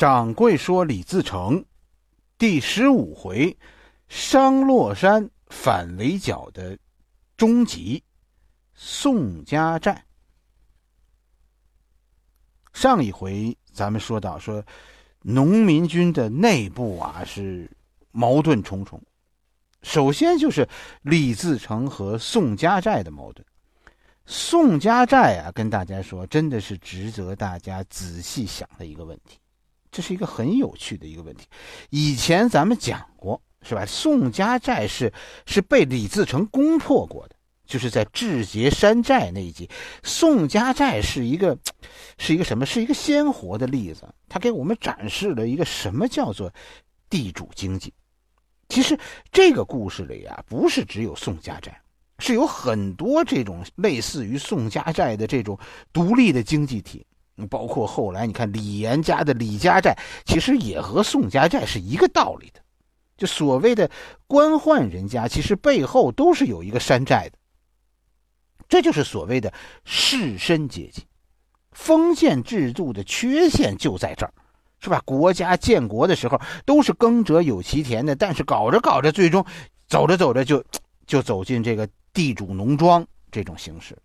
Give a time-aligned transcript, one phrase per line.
[0.00, 1.62] 掌柜说李自成，
[2.38, 3.54] 第十五回，
[4.08, 6.78] 商洛山反围剿的
[7.36, 8.02] 终极，
[8.72, 10.02] 宋家寨。
[12.72, 14.64] 上一回咱们说到，说
[15.20, 17.70] 农民军的内部啊是
[18.10, 18.98] 矛盾重重。
[19.82, 20.66] 首先就是
[21.02, 23.46] 李自成和宋家寨的矛盾。
[24.24, 29.38] 宋家寨啊，跟大家说，真的是值得大家仔细想的一个问题。
[29.90, 31.46] 这是一个很有趣的一个问题，
[31.90, 33.84] 以前咱们讲过，是吧？
[33.84, 35.12] 宋家寨是
[35.46, 37.34] 是被李自成攻破过的，
[37.66, 39.68] 就是在志节山寨那一集。
[40.02, 41.58] 宋家寨是一个，
[42.18, 42.64] 是一个什么？
[42.64, 46.52] 是一个鲜活的例子，它给我们展示了一个什么叫做
[47.08, 47.92] 地主经济。
[48.68, 48.96] 其实
[49.32, 51.76] 这个故事里啊，不是只有宋家寨，
[52.20, 55.58] 是有很多这种类似于宋家寨的这种
[55.92, 57.04] 独立的经济体。
[57.48, 62.60] 包括后来你看李严家的李家寨，其实也和宋家寨是一个道理的。
[63.16, 63.90] 就所谓的
[64.26, 67.38] 官宦人家，其实背后都是有一个山寨的。
[68.68, 69.52] 这就是所谓的
[69.84, 71.04] 士绅阶级。
[71.72, 74.32] 封建制度的缺陷就在这儿，
[74.80, 75.00] 是吧？
[75.04, 79.44] 国家建国的时候都是耕者有其田的，但是搞着搞着，最终
[79.86, 80.62] 走着走着就
[81.06, 83.96] 就走进这个地主农庄这种形式。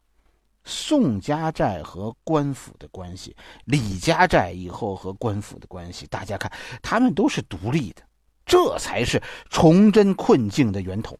[0.66, 3.36] 宋家寨和官府的关系，
[3.66, 8.02] 李家寨以后和官府的关系，大家看，他们都是独立的，
[8.46, 11.18] 这才是崇祯困境的源头。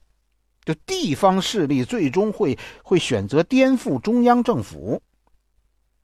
[0.66, 5.00] 就地方势力最终会会选择颠覆中央政府。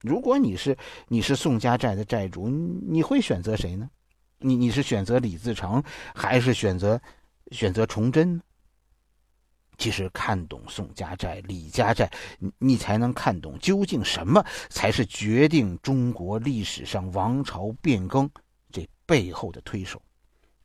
[0.01, 3.89] 如果你是你是宋家寨的寨主，你会选择谁呢？
[4.37, 5.83] 你你是选择李自成，
[6.13, 7.01] 还是选择
[7.51, 8.41] 选择崇祯呢？
[9.81, 18.29] 其实看懂宋家寨、李家寨，你你才能看懂究竟什么才是决定中国历史上王朝变更
[18.71, 19.99] 这背后的推手，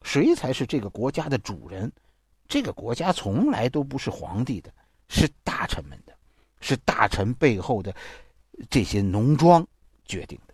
[0.02, 1.90] 谁才是这个国家的主人？
[2.46, 4.70] 这个国家从来都不是皇帝的，
[5.08, 6.12] 是大臣们的，
[6.60, 7.96] 是大臣背后的
[8.68, 9.66] 这些农庄
[10.04, 10.52] 决定的。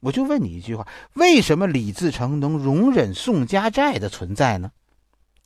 [0.00, 4.72] 我就问你一句话：为什么李自成能容忍宋家寨的存在呢？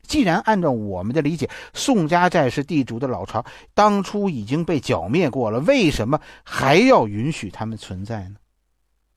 [0.07, 3.45] 既然按照我们的理解，宋家寨是地主的老巢，
[3.75, 8.37] 当初已经被剿灭过了，为什么还要允许他们存在呢？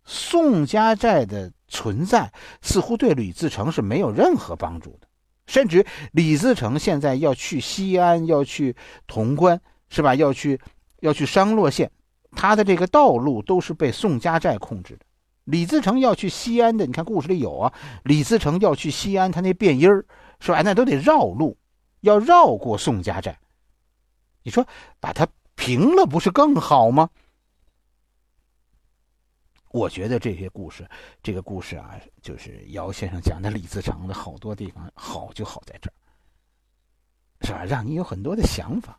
[0.06, 2.31] 宋家寨的存在
[2.62, 5.08] 似乎对李自成是没有任何帮助的，
[5.48, 8.74] 甚至李自成现在要去西安，要去
[9.06, 9.59] 潼关，
[9.90, 10.16] 是吧？
[10.16, 10.58] 要去
[11.02, 11.92] 要去商洛县，
[12.31, 15.02] 他的这个道路都是被宋家寨控制的。
[15.44, 17.74] 李自成要去西安的，你看故事里有啊，
[18.04, 20.06] 李自成要去西安，他那变音儿。
[20.40, 21.58] 说哎，那都得绕路，
[22.02, 23.38] 要绕过宋家寨。
[24.44, 24.66] 你说
[25.00, 27.09] 把它平了，不是更好吗？
[29.72, 30.90] 我觉得这些故事，
[31.22, 35.94] 这个故事啊，就是姚先生讲的李自成的好多地方好，就好在这儿，
[37.46, 37.66] 是吧？
[37.66, 38.98] 让你有很多的想法。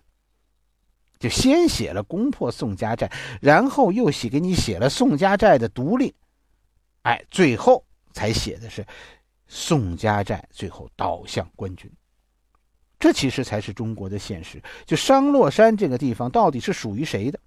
[1.18, 3.10] 就先写了攻破宋家寨，
[3.40, 6.14] 然后又写给你写了宋家寨的独立，
[7.02, 8.86] 哎，最后才写的是。
[9.48, 11.90] 宋家寨最后倒向官军，
[13.00, 14.62] 这其实才是中国的现实。
[14.84, 17.40] 就商洛山这个地方到底是属于谁的？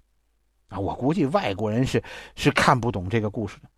[0.68, 2.02] 啊，我估计外国人是
[2.34, 3.68] 是看不懂这个故事的。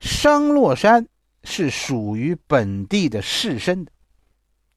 [0.00, 1.06] 商洛山
[1.42, 3.92] 是属于本地的士绅的。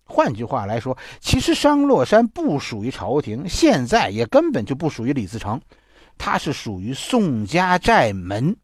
[0.04, 5.62] 换句话来说，其实商洛山不属于朝廷，现在也根本就不属于李自成，
[6.18, 8.56] 它是属于宋家寨门。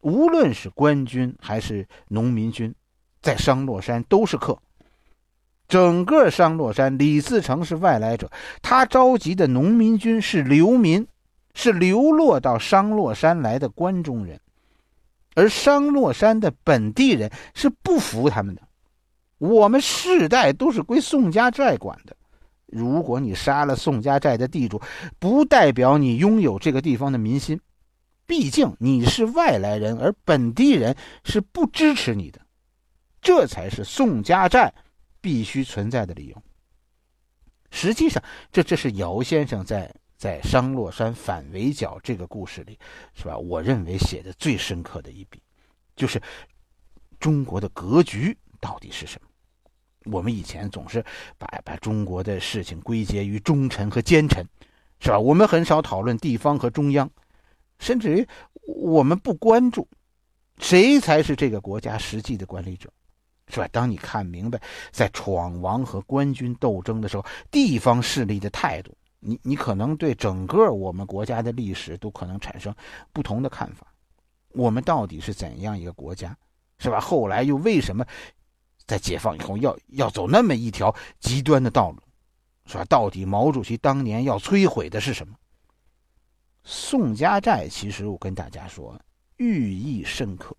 [0.00, 2.74] 无论是官军还是农民军，
[3.20, 4.58] 在商洛山都是客。
[5.68, 11.06] 整个商洛山，李自成是外来者，他召集的农民军是流民，
[11.54, 14.40] 是流落到商洛山来的关中人，
[15.36, 18.62] 而商洛山的本地人是不服他们的。
[19.38, 22.16] 我们世代都是归宋家寨管的，
[22.66, 24.80] 如果你杀了宋家寨的地主，
[25.20, 27.60] 不代表你拥有这个地方的民心。
[28.30, 32.40] 毕竟你是外来人，而本地人是不支持你的，
[33.20, 34.72] 这才是宋家寨
[35.20, 36.42] 必须存在的理由。
[37.72, 38.22] 实际上，
[38.52, 42.78] 这这是姚先生在在商洛山反围剿这个故事里，
[43.16, 43.36] 是吧？
[43.36, 45.42] 我认为写的最深刻的一笔，
[45.96, 46.22] 就是
[47.18, 49.28] 中国的格局到底是什么？
[50.04, 51.04] 我们以前总是
[51.36, 54.46] 把把中国的事情归结于忠臣和奸臣，
[55.00, 55.18] 是吧？
[55.18, 57.10] 我们很少讨论地方和中央。
[57.80, 58.28] 甚至于，
[58.66, 59.88] 我们不关注
[60.58, 62.88] 谁才是这个国家实际的管理者，
[63.48, 63.66] 是吧？
[63.72, 64.60] 当你看明白
[64.92, 72.72] 在闯王和官军斗争的时候，地方势力的态度，你你可能对整个我们国家的历史都可能产生
[73.12, 73.86] 不同的看法。
[74.52, 76.36] 我们到底是怎样一个国家，
[76.78, 77.00] 是吧？
[77.00, 78.04] 后来又为什么
[78.86, 82.02] 在解放以后要要走那么一条极端的道路，
[82.66, 82.84] 是吧？
[82.84, 85.34] 到底毛主席当年要摧毁的是什么？
[86.62, 89.00] 宋家寨其实我跟大家说，
[89.36, 90.56] 寓意深刻，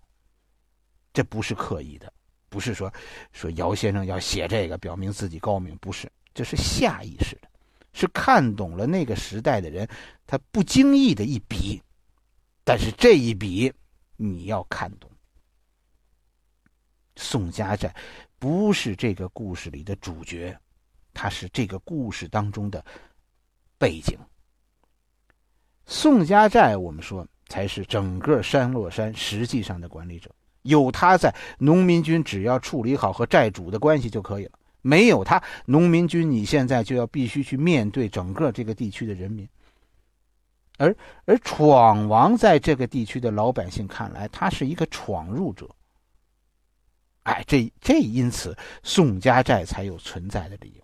[1.12, 2.12] 这不是刻意的，
[2.48, 2.92] 不是说
[3.32, 7.48] 说姚先生要写这个表明自己高明，不是，这是下意识的。
[7.94, 9.86] 是看懂了那个时代的人，
[10.26, 11.82] 他不经意的一笔，
[12.64, 13.70] 但是这一笔
[14.16, 15.10] 你要看懂。
[17.16, 17.94] 宋家寨
[18.38, 20.58] 不是这个故事里的主角，
[21.12, 22.82] 他是这个故事当中的
[23.76, 24.18] 背景。
[25.86, 30.30] 宋家寨，我们说才是整个山洛山实际上的管理者，
[30.62, 34.52] 有他在，农民军只要处理好和寨主的关系就可以了。
[34.80, 39.48] 没有他，农民军你现在就要必须去面对整个这个地区的人民，
[40.78, 45.68] 而而闯王在这个地区的老百姓看来，他是一个闯入者。
[47.22, 50.82] 哎，这这因此宋家寨才有存在的理由。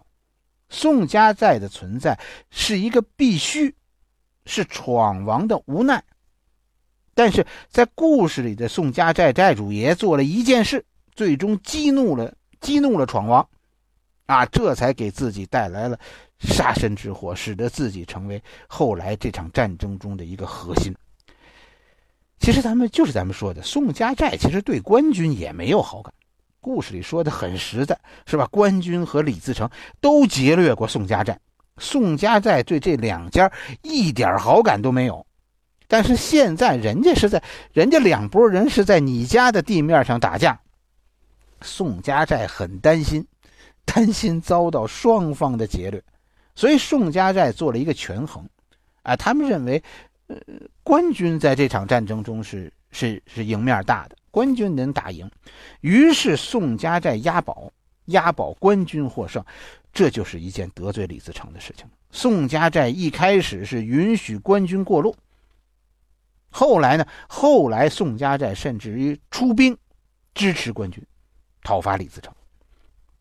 [0.69, 2.17] 宋家寨的存在
[2.51, 3.75] 是一个必须，
[4.49, 6.03] 是闯王的无奈。
[7.15, 10.85] 但是在故事里的宋家寨寨主爷做了一件事，
[11.15, 13.49] 最终激怒了激怒了闯王。
[14.27, 15.99] 啊，这才给自己带来了
[16.39, 20.95] 杀身之祸，使得自己成为后来这场战争中的一个核心。
[22.39, 26.13] 其实咱们就是咱们说的，宋家寨其实对官军也没有好感。
[26.61, 28.47] 故事里说的很实在，是吧？
[28.51, 29.69] 官军和李自成
[30.01, 31.41] 都劫掠过宋家寨，
[31.79, 33.51] 宋家寨对这两家
[33.83, 35.27] 一点好感都没有。
[35.87, 37.43] 但是现在人家是在，
[37.73, 40.61] 人家两拨人是在你家的地面上打架，
[41.63, 43.27] 宋家寨很担心。
[43.91, 46.05] 担心遭到双方的劫掠，
[46.55, 48.47] 所以宋家寨做了一个权衡，
[49.03, 49.83] 啊，他们认为，
[50.27, 50.37] 呃，
[50.83, 55.31] 官军在这场战争中是是是赢面大的，官军能打赢，
[55.81, 57.73] 于是宋家寨押宝，
[58.05, 59.43] 押宝官军获胜，
[59.93, 61.87] 这就是一件得罪李自成的事情。
[62.11, 65.15] 宋家寨一开始是允许官军过路，
[66.51, 69.77] 后来呢，后来宋家寨甚至于出兵
[70.35, 71.05] 支持官军
[71.63, 72.33] 讨伐李自成。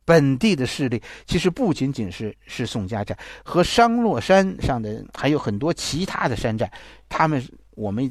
[0.05, 6.71] 本地的势力其实不仅仅是是宋家寨和商洛山上的，还有很多其他的山寨。
[7.09, 8.09] 他们我们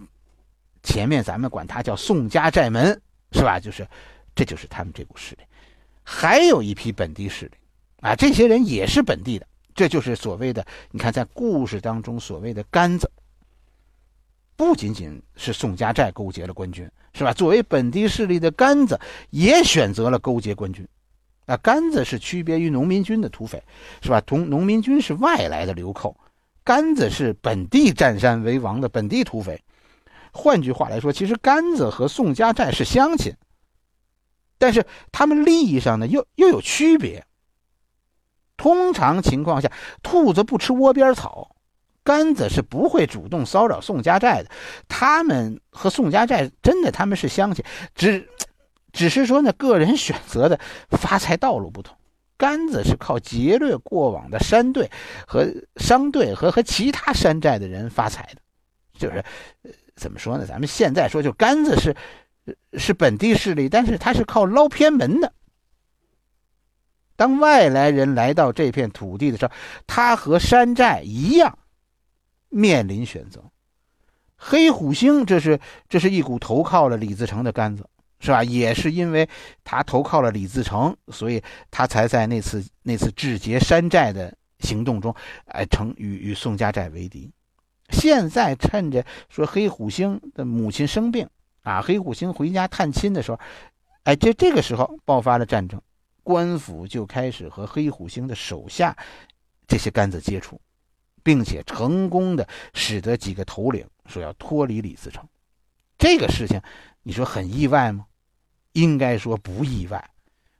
[0.82, 3.00] 前面咱们管它叫宋家寨门，
[3.32, 3.58] 是吧？
[3.58, 3.88] 就是，
[4.34, 5.42] 这就是他们这股势力。
[6.04, 7.52] 还有一批本地势力
[8.00, 13.10] 啊，这些人也是本地的，这就是所谓的你看在故事当中所谓的杆子。
[14.54, 17.32] 不仅仅是宋家寨勾结了官军，是吧？
[17.32, 18.98] 作为本地势力的杆子，
[19.30, 20.86] 也选择了勾结官军。
[21.44, 23.62] 那杆子是区别于农民军的土匪，
[24.02, 24.20] 是吧？
[24.22, 26.16] 同农民军是外来的流寇，
[26.64, 29.62] 杆子是本地占山为王的本地土匪。
[30.32, 33.34] 换句话来说，其实杆子和宋家寨是乡亲，
[34.58, 37.24] 但是他们利益上呢又又有区别。
[38.56, 39.70] 通常情况下，
[40.02, 41.56] 兔子不吃窝边草，
[42.02, 44.50] 杆子是不会主动骚扰宋家寨的。
[44.88, 47.64] 他们和宋家寨真的他们是乡亲，
[47.94, 48.28] 只。
[48.92, 50.58] 只是说呢，个人选择的
[50.88, 51.94] 发财道路不同。
[52.38, 54.90] 杆子是靠劫掠过往的山队
[55.26, 58.40] 和商队和和其他山寨的人发财的，
[58.98, 59.22] 就是，
[59.96, 60.46] 怎么说呢？
[60.46, 61.94] 咱们现在说，就杆子是
[62.78, 65.30] 是本地势力，但是他是靠捞偏门的。
[67.16, 69.52] 当外来人来到这片土地的时候，
[69.86, 71.58] 他和山寨一样
[72.48, 73.42] 面临选择。
[74.36, 75.58] 黑虎星，这是
[75.88, 77.88] 这是一股投靠了李自成的杆子。
[78.18, 78.42] 是吧？
[78.42, 79.28] 也是因为
[79.62, 87.30] 他投靠了李自成，所以他才在那次那次智劫山寨的行动中，哎，成与与宋家寨为敌。
[87.90, 91.28] 现在趁着说黑虎星的母亲生病
[91.60, 93.38] 啊，黑虎星回家探亲的时候，
[94.04, 95.78] 哎，这这个时候爆发了战争，
[96.26, 98.96] 官府就开始和黑虎星的手下
[99.68, 100.60] 这些杆子接触，
[101.22, 105.24] 并且成功的使得几个头领说要脱离李自成。
[105.96, 106.60] 这个事情，
[107.04, 108.04] 你说很意外吗？
[108.72, 110.10] 应该说不意外，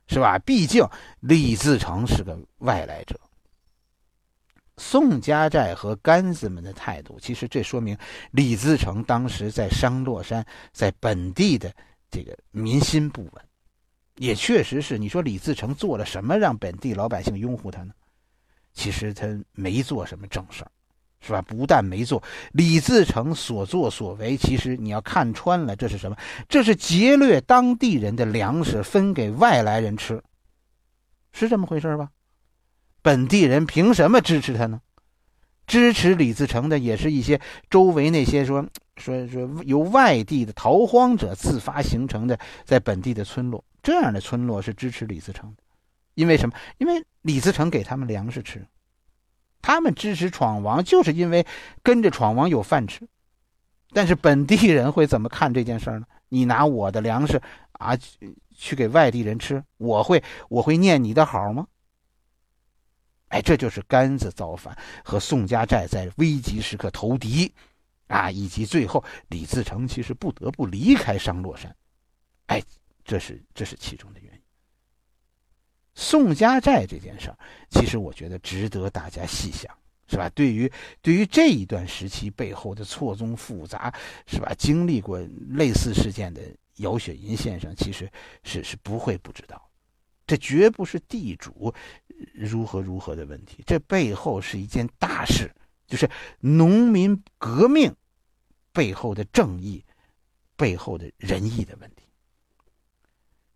[0.07, 0.39] 是吧？
[0.39, 0.87] 毕竟
[1.19, 3.19] 李自成是个外来者。
[4.77, 7.97] 宋家寨和杆子们的态度，其实这说明
[8.31, 11.75] 李自成当时在商洛山，在本地的
[12.09, 13.46] 这个民心不稳，
[14.17, 14.97] 也确实是。
[14.97, 17.93] 你说李自成做了什么让本地老百姓拥护他呢？
[18.73, 20.71] 其实他没做什么正事儿。
[21.19, 21.41] 是吧？
[21.41, 22.21] 不但没做，
[22.51, 26.15] 李自成所作所为，其实你要看穿了，这是什么？
[26.47, 30.21] 这是劫掠当地人的粮食，分给外来人吃，
[31.33, 32.11] 是这么回事吧？
[33.01, 34.79] 本地人凭什么支持他呢？
[35.65, 38.63] 支持李自成的也是一些周围那些说
[38.95, 45.63] 说说由外地的逃荒者自发形成的在本地的村落，这样的村落是支持李自成的，
[46.13, 46.53] 因为什么？
[46.77, 48.67] 因为李自成给他们粮食吃，
[49.61, 51.47] 他们支持闯王就是因为
[51.81, 53.07] 跟着闯王有饭吃。
[53.91, 56.05] 但是本地人会怎么看这件事呢？
[56.27, 57.41] 你拿我的粮食
[57.71, 57.97] 啊
[58.53, 61.65] 去给外地人吃，我会我会念你的好吗？
[63.29, 67.53] 哎，这就是甘子造反和宋家寨在危急时刻投敌，
[68.07, 71.73] 啊，以及最后李自成其实不得不离开商洛山，
[72.47, 72.61] 哎，
[73.07, 74.39] 这是这是其中的原因。
[75.95, 77.39] 宋家寨这件事儿，
[77.71, 79.75] 其实我觉得值得大家细想，
[80.07, 80.29] 是吧？
[80.35, 80.71] 对于
[81.01, 83.91] 对于这一段时期背后的错综复杂，
[84.27, 84.53] 是吧？
[84.55, 86.41] 经历过类似事件的
[86.75, 88.11] 姚雪银先生，其实
[88.43, 89.67] 是是不会不知道。
[90.27, 91.73] 这绝不是地主
[92.33, 95.49] 如何如何的问题，这背后是一件大事，
[95.87, 96.07] 就是
[96.41, 97.95] 农民革命
[98.73, 99.83] 背后的正义、
[100.57, 102.06] 背后的仁义的问题。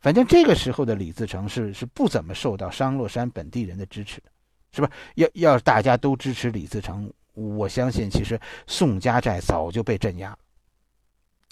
[0.01, 4.29] 反正这个时候的李自成是是不怎么受到商洛山本地人的支持的，
[4.73, 4.91] 是吧？
[5.15, 10.39] 要要大家都支持李自成，我相信其实宋家寨早就被镇压了。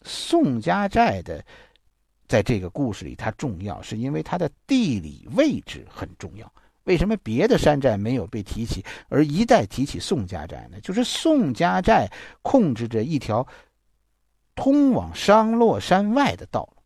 [0.03, 1.41] 宋家寨的。
[2.27, 6.53] 在这个故事里，它重要是因为它的地理位置很重要。
[6.83, 10.79] 为什么别的山寨没有被提起，而一旦提起宋家寨呢？
[10.81, 12.07] 就是宋家寨
[12.43, 13.47] 控制着一条
[14.53, 16.78] 通往商洛山外的道路，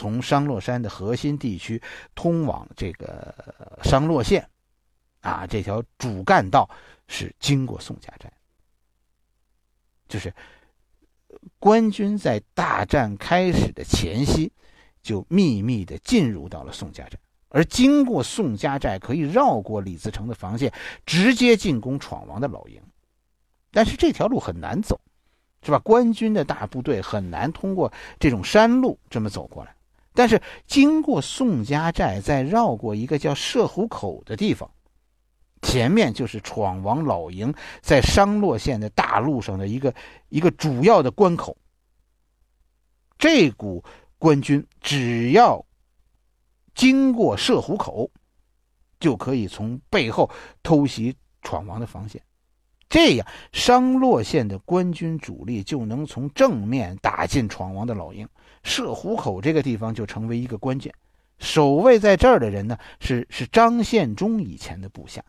[0.00, 1.78] 从商洛山的核心地区
[2.14, 3.34] 通往这个
[3.82, 4.48] 商洛县，
[5.20, 6.66] 啊，这条主干道
[7.06, 8.32] 是经过宋家寨，
[10.08, 10.32] 就是。
[11.58, 14.50] 官军在大战开始的前夕，
[15.02, 17.18] 就秘密的进入到了宋家寨，
[17.50, 20.72] 而经过宋家寨，可以绕过李自成的防线，
[21.06, 22.82] 直接进攻闯王的老营。
[23.70, 24.98] 但是这条路很难走，
[25.62, 25.78] 是吧？
[25.78, 29.74] 官军的大部队很难通过这种山路这么走过来。
[30.12, 34.70] 但是经过宋家寨，再绕过一个叫射虎口的地方。
[35.62, 37.52] 前面就是闯王老营
[37.82, 39.94] 在商洛县的大路上的一个
[40.30, 41.56] 一个主要的关口。
[43.18, 43.84] 这股
[44.18, 45.62] 官军只要
[46.74, 48.10] 经过射虎口，
[48.98, 50.30] 就可以从背后
[50.62, 52.22] 偷袭闯王的防线，
[52.90, 58.28] 这样商洛县的官军主力就能从正面打进闯王的老营。
[58.62, 60.92] 射虎口这个地方就成为一个关键。
[61.38, 65.24] 守卫在这儿的人呢，是是张献忠以前的部下。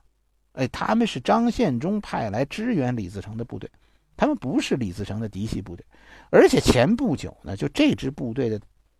[0.53, 3.69] 哎，他们是张献忠派来支援李自成的部队，
[4.17, 5.85] 他们不是李自成的嫡系部队，
[6.29, 8.59] 而且前不久呢，就这支部队的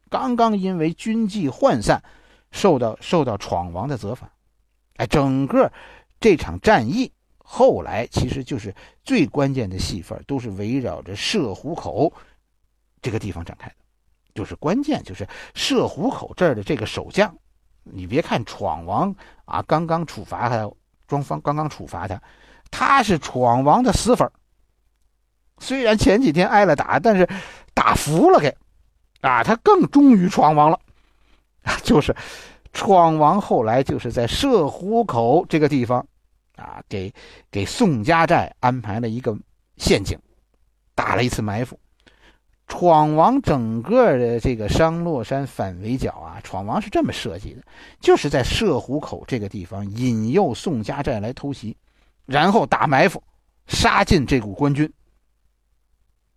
[0.10, 2.02] 刚刚因为军纪涣散，
[2.52, 4.32] 受到受到闯王的责罚。
[4.96, 5.70] 哎，整个
[6.22, 7.12] 这场战役
[7.54, 12.12] 后来其实就是最关键的戏份都是围绕着射虎口
[13.02, 13.76] 这个地方展开的，
[14.34, 17.36] 就是关键就是射虎口这儿的这个守将，
[17.84, 20.72] 你别看闯王啊，刚刚处罚他。
[21.08, 22.22] 庄方刚刚处罚他，
[22.70, 24.32] 他是闯王的死粉
[25.60, 27.28] 虽然前几天挨了打，但是
[27.74, 28.56] 打服了给，
[29.20, 30.80] 啊，他更忠于闯王了。
[31.64, 32.16] 啊， 就是
[32.72, 36.08] 闯王后来就是在射虎口这个地方，
[36.56, 37.14] 啊，给
[37.50, 39.38] 给宋家寨安排了一个
[39.78, 40.18] 陷阱，
[40.94, 41.80] 打了一次埋伏。
[42.68, 47.62] 闯王整个的这个商洛山反围剿啊，闯王是这么设计的，
[48.00, 51.76] 就是在射虎口这个地方引诱宋家寨来偷袭，
[52.26, 53.22] 然后打埋伏，
[53.68, 54.90] 杀进这股官军。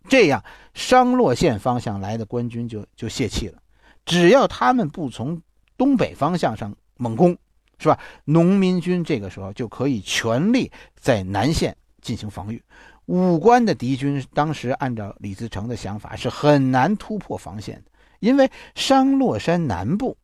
[0.09, 0.43] 这样
[0.73, 3.57] 商洛县方向来的官军就就泄气了，
[4.05, 5.41] 只要他们不从
[5.77, 7.35] 东北方向上猛攻，
[7.77, 7.99] 是吧？
[8.23, 12.61] 农民军这个时候就可以全力在南线进行防御。
[13.05, 20.17] 武关的敌军当时按照李自成的想法是很难突破防线的，因为商洛山南部，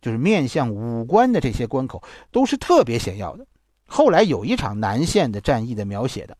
[0.00, 3.46] 就是面向武关的这些关口都是特别险要的。
[3.86, 6.34] 后来有一场南线的战役的描写的，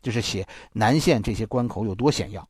[0.00, 2.48] 就是写南线这些关口有多险要。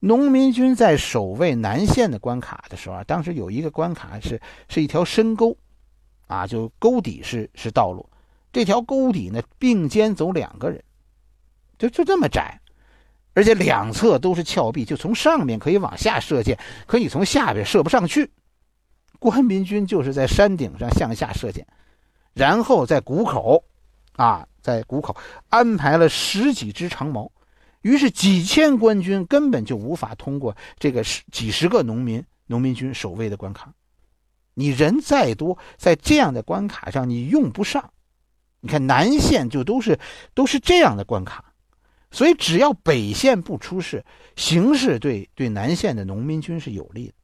[0.00, 4.38] 农民军在守卫南线的关卡的时候啊，当时有一个关卡是
[4.68, 5.56] 是一条深沟，
[6.28, 8.08] 啊，就沟底是是道路，
[8.52, 10.80] 这条沟底呢并肩走两个人。
[11.78, 12.60] 就就这么窄，
[13.34, 18.30] 而且两侧都是峭壁，就从上面可以往下射箭，可以从下边射不上去。
[19.20, 21.66] 官民军就是在山顶上向下射箭，
[22.34, 23.64] 然后在谷口，
[24.16, 25.16] 啊，在谷口
[25.48, 27.30] 安排了十几支长矛，
[27.82, 33.72] 于是几千官军根本就无法通过这个十几十个农民农民军守卫的关卡。
[34.58, 37.92] 你人再多，在这样的关卡上你用不上，
[38.58, 39.96] 你看南线就都是
[40.34, 41.44] 都是这样的关卡，
[42.10, 47.14] 所以只要北线不出事，形势对对南线的农民军是有利的。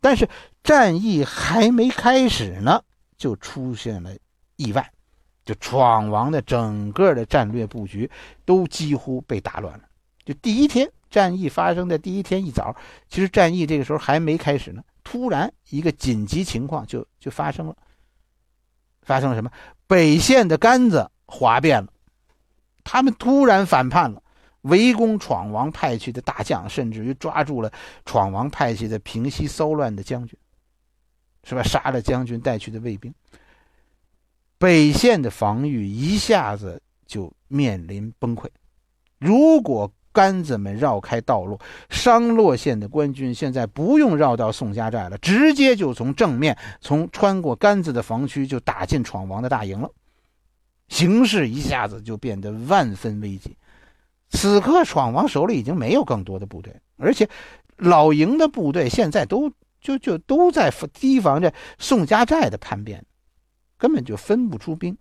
[0.00, 0.28] 但是
[0.64, 2.82] 战役还没开始呢，
[3.16, 4.10] 就出现了
[4.56, 4.90] 意外，
[5.44, 8.10] 就闯王的整个的战略布局
[8.44, 9.84] 都几乎被打乱了。
[10.24, 12.74] 就第一天战役发生的第一天一早，
[13.08, 14.82] 其实战役这个时候还没开始呢，
[15.12, 17.76] 突然一个紧急情况就就发生了。
[19.02, 19.52] 发生了什么？
[19.86, 21.92] 北线的杆子哗变了，
[22.82, 24.22] 他们突然反叛了，
[24.62, 27.70] 围攻闯王派去的大将，甚至于抓住了
[28.06, 30.38] 闯王派去的平息骚乱的将军，
[31.44, 31.62] 是吧？
[31.62, 33.12] 杀了将军带去的卫兵，
[34.56, 38.48] 北线的防御一下子就面临崩溃。
[39.18, 41.58] 如果杆子们绕开道路，
[41.90, 49.90] 商洛县的官军现在不用绕到宋家寨了，直接就从正面，从穿过杆子的防区就打进闯王的大营了，
[50.88, 53.56] 形势一下子就变得万分危急。
[54.28, 57.28] 此刻，闯王手里已经没有更多的部队，而且
[57.76, 59.50] 老营的部队现在都
[59.80, 63.04] 就就都在提防着宋家寨的叛变，
[63.76, 64.96] 根本就分不出兵。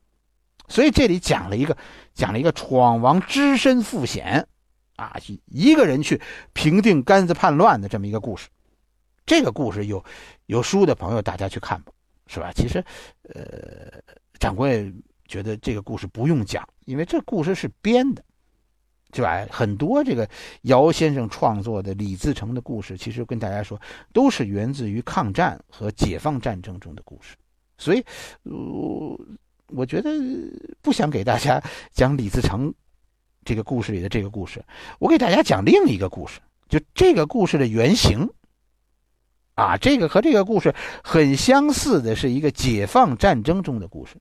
[0.68, 1.76] 所以这里讲了一个
[2.14, 4.48] 讲了一个闯王只身赴险。
[5.02, 5.18] 啊，
[5.48, 6.22] 一个人去
[6.54, 8.48] 平定杆子叛乱的这么一个故事，
[9.26, 10.04] 这个故事有
[10.46, 11.92] 有书的朋友大家去看吧，
[12.28, 12.52] 是吧？
[12.54, 12.84] 其实，
[13.24, 14.00] 呃，
[14.38, 14.94] 掌柜
[15.28, 18.24] 觉得这个故事不用讲，因为这故事是编的，
[19.12, 19.44] 是吧？
[19.50, 20.30] 很多这个
[20.64, 23.82] 姚先生创作的李自成的故事，其实跟大家说
[24.14, 27.36] 都是源自于抗战和解放战争中的故事，
[27.80, 28.06] 所以，
[28.44, 29.20] 我
[29.70, 30.12] 我觉得
[30.82, 31.60] 不想给大家
[31.92, 32.72] 讲李自成。
[33.44, 34.64] 这个故事里的这个故事，
[35.00, 38.30] 我给大家讲另一个故事，就这个故事的原型。
[39.56, 44.16] 啊，这个和这个故事很相似的是一个解放战争中的故事。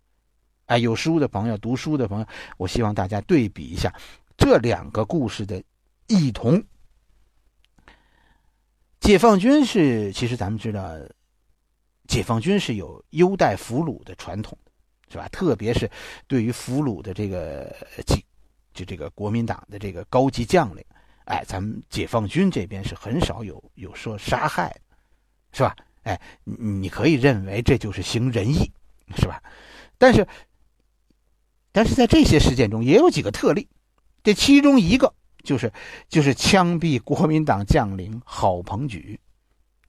[0.66, 2.26] 哎，有书的朋友、读书的朋友，
[2.58, 3.94] 我希望大家对比一下
[4.36, 5.62] 这两个故事的
[6.08, 6.62] 异同。
[9.00, 10.94] 解放军是，其实咱们知道，
[12.06, 14.58] 解放军是有优待俘虏的传统，
[15.10, 15.26] 是吧？
[15.28, 15.90] 特别是
[16.26, 17.74] 对于俘虏的这个
[18.80, 20.82] 就这个国民党的这个高级将领，
[21.26, 24.74] 哎，咱们解放军这边是很少有有说杀害，
[25.52, 25.76] 是吧？
[26.04, 28.72] 哎，你可以认为这就是行仁义，
[29.18, 29.42] 是吧？
[29.98, 30.26] 但是，
[31.72, 33.68] 但是在这些事件中也有几个特例，
[34.22, 35.12] 这其中一个
[35.44, 35.70] 就是
[36.08, 39.20] 就是枪毙国民党将领郝鹏举，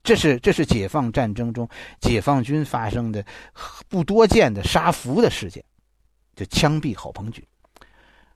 [0.04, 1.65] 这是这是解放战争中
[2.01, 3.25] 解放军发生的
[3.88, 5.63] 不多见的杀俘的事件，
[6.36, 7.47] 就枪毙郝鹏举。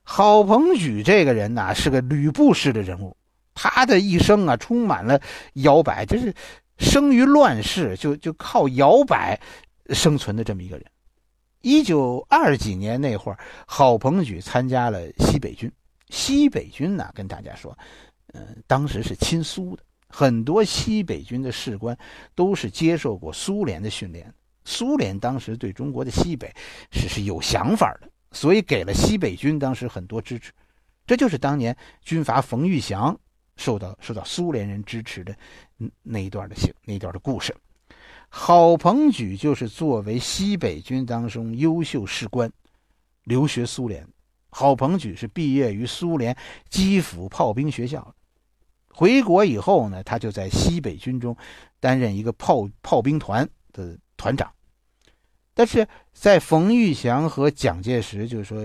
[0.06, 3.18] 郝鹏举这个人呐，是个吕布式的人物，
[3.56, 5.20] 他的一生啊，充满了
[5.56, 6.34] 摇摆，就是
[6.78, 9.40] 生于乱世，就就靠摇摆
[9.90, 10.86] 生存的这么一个人。
[11.62, 15.72] 一九二几年那会儿，郝鹏举参加了西北军。
[16.10, 17.76] 西北军呢，跟大家说，
[18.34, 21.98] 嗯，当时是亲苏的，很多西北军的士官
[22.36, 24.32] 都是接受过苏联的训练。
[24.64, 26.54] 苏联当时对中国的西北
[26.92, 28.08] 是是有想法的。
[28.36, 30.52] 所以给了西北军当时很多支持，
[31.08, 33.18] 这就是当年军阀冯玉祥
[33.56, 35.34] 受到受到苏联人支持的
[36.04, 37.56] 那一段的行那段的故事。
[38.28, 42.52] 郝鹏举就是作为西北军当中优秀士官，
[43.24, 44.06] 留学苏联。
[44.50, 46.36] 郝鹏举是毕业于苏联
[46.70, 48.14] 基辅炮兵学校，
[48.90, 51.36] 回国以后呢，他就在西北军中
[51.80, 54.52] 担任一个炮炮兵团的团长。
[55.56, 58.60] 但是在冯玉祥和蒋介石，就是说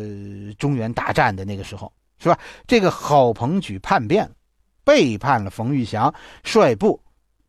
[0.59, 2.39] 中原大战的那个时候，是吧？
[2.67, 4.35] 这个郝鹏举叛变了，
[4.83, 7.01] 背叛了冯玉祥，率部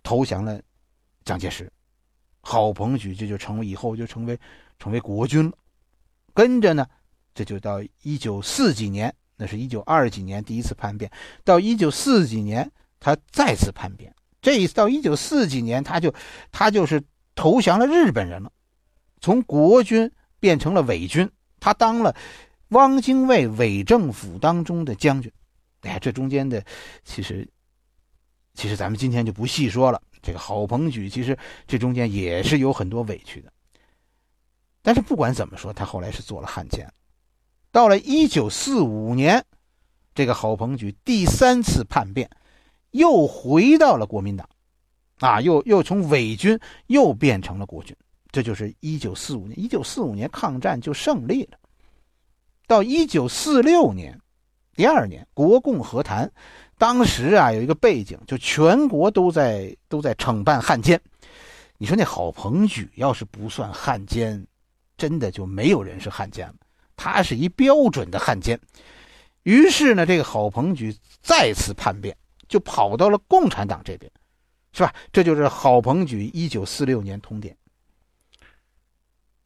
[0.04, 0.62] 投降了
[1.26, 1.70] 蒋介石。
[2.42, 4.40] 郝鹏举这就成为以后就成为
[4.78, 5.54] 成为国军了。
[6.34, 6.86] 跟着呢，
[7.34, 11.12] 这就到一九四几年，那是一九二几年第一次叛变，
[11.44, 14.14] 到一九四几年他再次叛变。
[14.40, 16.14] 这一次到一九四几年，他就
[16.52, 18.52] 他就是投降了日本人了。
[19.22, 21.30] 从国军变成了伪军，
[21.60, 22.16] 他当了
[22.70, 25.32] 汪精卫伪政府当中的将军。
[25.82, 26.64] 哎，这中间的
[27.04, 27.48] 其实，
[28.56, 30.02] 其实咱们今天就不细说了。
[30.22, 33.52] 这个郝鹏举其实这中间也是有很多委屈的。
[34.84, 36.92] 但是不管怎么说，他后来是做了汉奸。
[37.72, 39.44] 到了一九四五年，
[40.14, 42.30] 这个郝鹏举第三次叛变，
[42.90, 44.50] 又回到了国民党，
[45.20, 47.96] 啊，又又从伪军又变成了国军。
[48.32, 51.58] 这就是一九四五年，一九四五年抗战就胜利了。
[52.66, 54.18] 到一九四六年，
[54.74, 56.32] 第二年国共和谈，
[56.78, 61.00] 当时啊有一个背景，就全国都在都在惩办汉奸。
[61.78, 64.48] 你说那郝鹏举要是不算汉奸，
[64.96, 66.56] 真的就没有人是汉奸了。
[66.96, 68.58] 他是一标准的汉奸。
[69.44, 72.16] 于是呢，这个郝鹏举再次叛变，
[72.48, 74.10] 就跑到了共产党这边，
[74.72, 74.94] 是吧？
[75.12, 77.58] 这就是郝鹏举一九四六年通电。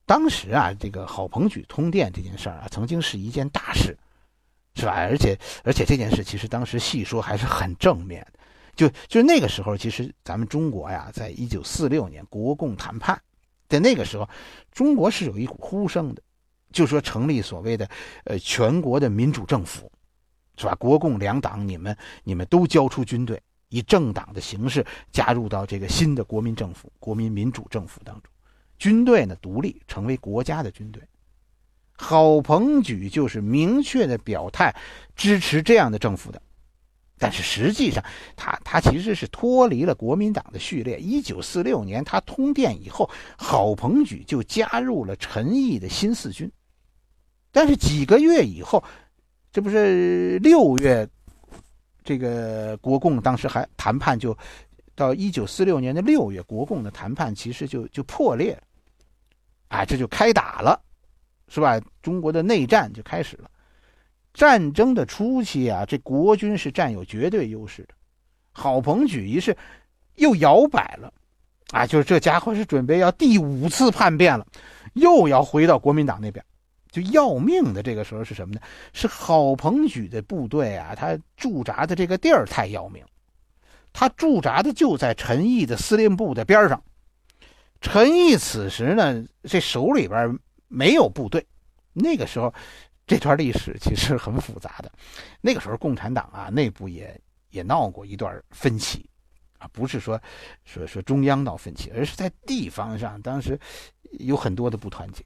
[0.06, 3.98] 当时啊，这个郝鹏举通电这件事儿啊，曾经是一件大事，
[4.76, 4.94] 是吧？
[4.94, 8.39] 而且而且这件事其实当时细说还是很正面的。
[8.76, 13.20] 就就那个时候，其实咱们中国呀，在一九四六年国共谈判，
[13.70, 14.30] 在那个时候，
[14.72, 16.22] 中国是有一股呼声的，
[16.74, 17.89] 就说成立所谓的
[18.26, 19.89] 呃全国的民主政府，
[20.58, 20.76] 是吧？
[20.76, 28.30] 国共两党，你们你们都交出军队，以政党的形式加入到这个新的国民政府、国民民主政府当中，
[28.78, 31.02] 军队呢独立成为国家的军队。
[31.98, 34.76] 郝鹏举就是明确的表态
[35.16, 36.42] 支持这样的政府的。
[37.18, 38.04] 但是实际上，
[38.36, 41.00] 他他其实是脱离了国民党的序列。
[41.00, 46.52] 一九四六年他通电以后，郝鹏举就加入了陈毅的新四军。
[47.54, 48.84] 但是几个月以后，
[49.50, 51.08] 这不是六月，
[52.04, 54.38] 这个国共当时还谈判就
[54.94, 58.64] 到一九四六年的六月，国共的谈判其实就就破裂了，
[59.67, 60.80] 啊，这就开打了，
[61.47, 61.80] 是吧？
[62.01, 63.49] 中国的内战就开始了。
[64.34, 67.89] 战争的初期啊，这国军是占有绝对优势的。
[68.51, 69.56] 郝鹏举一是
[70.15, 71.12] 又摇摆了，
[71.71, 74.45] 啊，就是这家伙是准备要第五次叛变了，
[74.93, 76.43] 又要回到国民党那边，
[76.91, 77.82] 就要命的。
[77.82, 78.62] 这个时候是什么呢？
[78.93, 83.04] 是郝鹏举的部队啊，他驻扎的这个地儿太要命，
[83.93, 86.82] 他驻扎的就在陈毅的司令部的边上。
[87.82, 91.46] 陈毅此时呢，这手里边没有部队，
[91.94, 92.54] 那个时候。
[93.08, 94.92] 这段历史其实很复杂的，
[95.40, 99.08] 那个时候共产党啊内部也也闹过一段分歧，
[99.60, 100.20] 啊不是说
[100.64, 103.60] 说说中央闹分歧，而是在地方上当时
[104.14, 105.24] 有很多的不团结，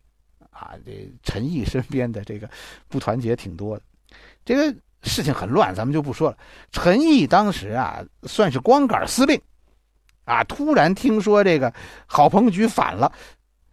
[0.50, 2.50] 啊这陈毅身边的这个
[2.90, 3.84] 不团结挺多的，
[4.44, 6.38] 这个事情很乱，咱们就不说了。
[6.74, 9.42] 陈毅当时啊算是光杆司令，
[10.30, 11.74] 啊突然听说这个
[12.06, 13.12] 郝鹏举反了，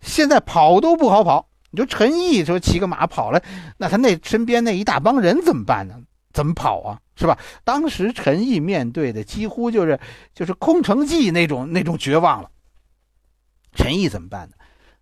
[0.00, 1.48] 现在跑都不好跑。
[1.70, 3.42] 你说陈毅说骑个马跑了，
[3.76, 6.00] 那他那身边那一大帮人怎么办呢？
[6.32, 7.00] 怎么跑啊？
[7.16, 7.38] 是吧？
[7.64, 9.98] 当时陈毅面对的几乎就是
[10.34, 12.50] 就是空城计那种那种绝望了。
[13.74, 14.54] 陈毅怎么办呢？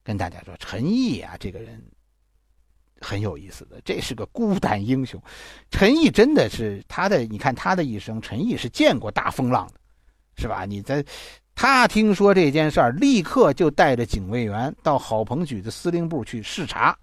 [0.03, 1.81] 跟大家说，陈毅啊，这个人
[3.01, 5.21] 很有意思的，这是个孤胆英雄。
[5.71, 9.81] 陈毅真的是他的，你看他的一生，陈毅是见过大风浪的，
[10.38, 10.64] 是吧？
[10.64, 11.05] 你在。
[11.55, 16.97] 他听说这件事儿，立刻就带着警卫员到郝鹏举的司令部去视察。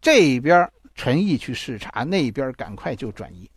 [0.00, 3.50] 这边陈毅去视察，那边赶快就转移。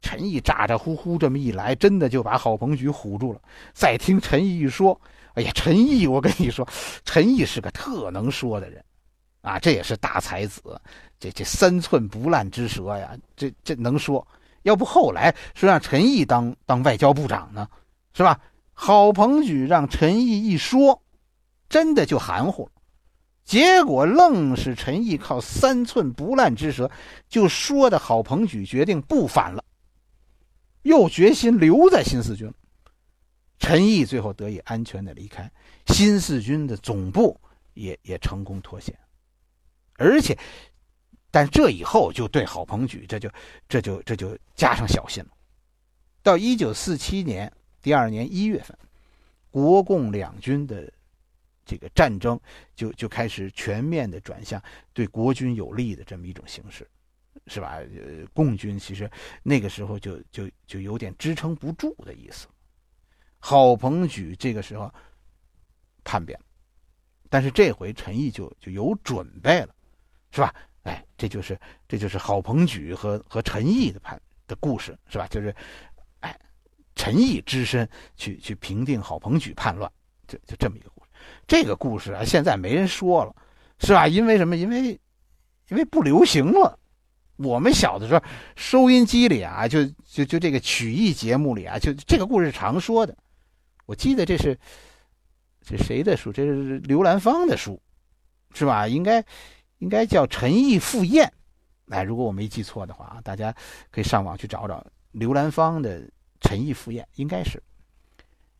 [0.00, 3.40] 陈毅咋咋呼呼这么一来，真的就把郝鹏举唬住了。
[3.72, 4.98] 再听陈毅一说，
[5.34, 6.66] 哎呀，陈毅，我跟你说，
[7.04, 8.84] 陈毅是个特能说的人，
[9.40, 10.80] 啊，这也是大才子，
[11.18, 14.24] 这这三寸不烂之舌呀，这这能说。
[14.62, 17.68] 要不后来说让陈毅当当外交部长呢？
[18.16, 18.40] 是吧？
[18.72, 21.02] 郝鹏举让陈毅一说，
[21.68, 22.72] 真的就含糊了。
[23.44, 26.90] 结果愣是陈毅靠三寸不烂之舌，
[27.28, 29.62] 就说的郝鹏举决定不反了，
[30.80, 32.50] 又决心留在新四军。
[33.58, 35.50] 陈毅最后得以安全的离开
[35.88, 37.38] 新四军的总部，
[37.74, 38.98] 也也成功脱险。
[39.98, 40.38] 而且，
[41.30, 43.30] 但这以后就对郝鹏举这就
[43.68, 45.30] 这就这就加上小心了。
[46.22, 47.52] 到一九四七年。
[47.86, 48.76] 第二年一月份，
[49.48, 50.92] 国共两军的
[51.64, 52.36] 这个战争
[52.74, 54.60] 就就开始全面的转向
[54.92, 56.84] 对国军有利的这么一种形式，
[57.46, 57.76] 是吧？
[57.76, 59.08] 呃，共军其实
[59.44, 62.48] 那个时候就就就有点支撑不住的意思。
[63.38, 64.92] 郝鹏举这个时候
[66.02, 66.44] 叛变了，
[67.30, 69.72] 但是这回陈毅就就有准备了，
[70.32, 70.52] 是吧？
[70.82, 75.28] 哎，这就是这就是郝鹏举和和陈毅的叛的故事，是吧？
[75.28, 75.54] 就是。
[76.96, 79.88] 陈毅只身去去平定郝鹏举叛乱，
[80.26, 81.10] 就就这么一个故事。
[81.46, 83.36] 这个故事啊，现在没人说了，
[83.78, 84.08] 是吧？
[84.08, 84.56] 因为什么？
[84.56, 84.98] 因为
[85.68, 86.78] 因为不流行了。
[87.36, 88.22] 我们小的时候，
[88.56, 93.14] 收音机里啊，就就就这个曲艺节目里啊，就这个故事常说的。
[93.84, 94.58] 我记得这是
[95.60, 96.32] 这谁的书？
[96.32, 97.78] 这是刘兰芳的书，
[98.54, 98.88] 是吧？
[98.88, 99.22] 应该
[99.78, 101.30] 应该叫陈毅赴宴。
[101.90, 103.54] 哎，如果我没记错的话啊，大家
[103.90, 104.82] 可以上网去找找
[105.12, 106.02] 刘兰芳的。
[106.40, 107.62] 陈毅赴宴应该是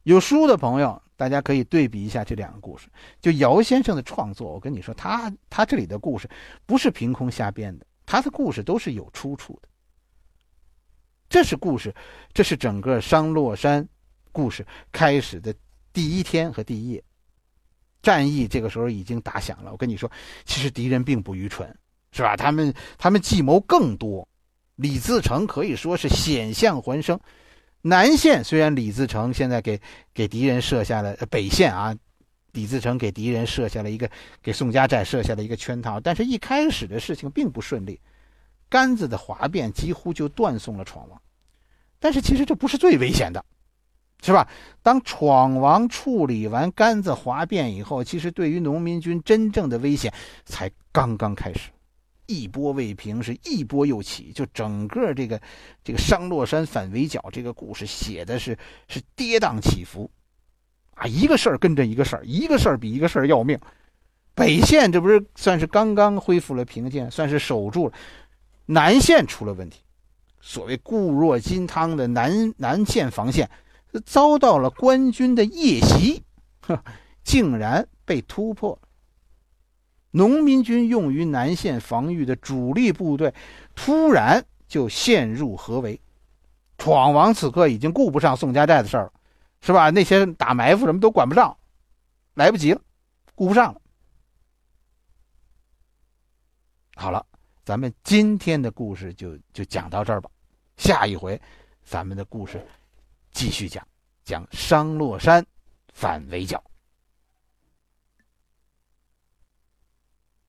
[0.04, 2.88] 有书的朋友，大家可以对比一下这两个故事。
[3.20, 6.28] 就姚先生的创作，我跟你说，他他这里的故事
[6.64, 9.68] 不是凭空瞎编的，他的故事都是有出处的。
[11.28, 11.92] 这是故事，
[12.32, 13.86] 这是整个商洛山
[14.30, 15.52] 故事开始的
[15.92, 17.02] 第一天和第一页。
[18.00, 19.72] 战役这个时候已经打响了。
[19.72, 20.08] 我跟你说，
[20.44, 21.76] 其实敌人并不愚蠢，
[22.12, 22.36] 是吧？
[22.36, 24.26] 他们他们计谋更多。
[24.76, 27.18] 李自成可以说是险象环生。
[27.88, 29.80] 南线虽然李自成现在给
[30.12, 31.94] 给敌人设下了北线啊，
[32.52, 34.10] 李自成给敌人设下了一个
[34.42, 38.00] 给宋家寨设下了一个圈套，但是一开始的事情并不顺利，
[38.68, 41.20] 杆子的哗变几乎就断送了闯王。
[42.00, 43.44] 但是其实这不是最危险的。
[44.22, 44.48] 是吧？
[44.82, 50.12] 当闯王处理完杆子哗变以后，其实对于农民军真正的危险
[50.46, 51.68] 才刚刚开始，
[52.26, 54.32] 一波未平，是一波又起。
[54.32, 55.40] 就整个这个
[55.82, 58.56] 这个商洛山反围剿这个故事写的是
[58.88, 60.10] 是跌宕起伏，
[60.94, 63.58] 啊，一个事儿跟着一个事儿，一个事儿比一个事儿要命。
[64.34, 67.94] 北线这不是算是刚刚恢复了平静，算是守住了，
[68.66, 69.80] 南线出了问题，
[70.40, 73.48] 所谓固若金汤的南南线防线。
[74.04, 76.22] 遭到了官军的夜袭，
[77.24, 78.78] 竟然被突破。
[80.16, 83.34] 农民军用于南线防御的主力部队，
[83.74, 86.00] 突然就陷入合围。
[86.78, 89.12] 闯王此刻已经顾不上宋家寨的事儿了，
[89.60, 89.90] 是吧？
[89.90, 91.54] 那些打埋伏什么都管不上，
[92.32, 92.80] 来不及了，
[93.34, 93.80] 顾不上了。
[96.94, 97.26] 好了，
[97.62, 100.30] 咱们今天的故事就就讲到这儿吧。
[100.78, 101.38] 下一回，
[101.84, 102.66] 咱们的故事。
[103.32, 103.86] 继续讲，
[104.24, 105.44] 讲商洛山
[105.92, 106.62] 反围剿。